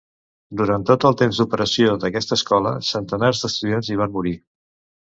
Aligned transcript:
Durant 0.61 0.85
tot 0.91 1.05
el 1.09 1.17
temps 1.19 1.41
d'operació 1.41 1.93
d'aquesta 2.05 2.41
escola, 2.41 2.73
centenars 2.91 3.45
d'estudiants 3.47 3.93
hi 3.95 4.01
van 4.05 4.19
morir. 4.19 4.39